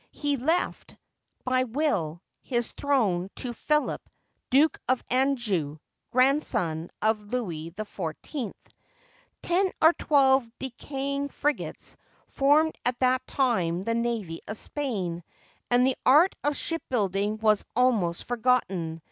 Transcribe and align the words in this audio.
He 0.09 0.35
left, 0.35 0.97
by 1.43 1.63
will, 1.65 2.23
his 2.41 2.71
throne 2.71 3.29
to 3.35 3.53
Philip, 3.53 4.01
Duke 4.49 4.79
of 4.89 5.03
Anjou, 5.11 5.77
grandson 6.09 6.89
of 7.03 7.19
Louis 7.21 7.69
XIV. 7.69 8.51
Ten 9.43 9.71
or 9.79 9.93
twelve 9.93 10.49
decaying 10.57 11.27
frigates 11.27 11.97
formed 12.29 12.73
at 12.83 12.97
that 13.01 13.27
time 13.27 13.83
the 13.83 13.93
navy 13.93 14.39
of 14.47 14.57
Spain, 14.57 15.23
and 15.69 15.85
the 15.85 15.97
art 16.03 16.33
of 16.43 16.57
ship 16.57 16.81
building 16.89 17.37
was 17.37 17.63
al 17.77 17.91
most 17.91 18.23
forgotten. 18.23 18.99